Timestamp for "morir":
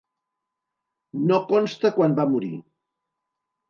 2.35-2.55